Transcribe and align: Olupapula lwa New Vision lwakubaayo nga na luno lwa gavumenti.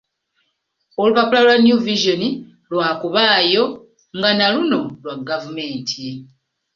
Olupapula 1.01 1.41
lwa 1.45 1.55
New 1.63 1.79
Vision 1.87 2.21
lwakubaayo 2.71 3.63
nga 4.17 4.29
na 4.37 4.45
luno 4.53 4.81
lwa 5.01 5.15
gavumenti. 5.29 6.05